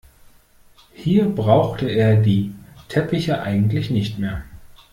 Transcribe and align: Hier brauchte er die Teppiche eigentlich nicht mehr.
Hier 0.95 1.25
brauchte 1.29 1.87
er 1.87 2.15
die 2.15 2.55
Teppiche 2.87 3.43
eigentlich 3.43 3.91
nicht 3.91 4.17
mehr. 4.17 4.43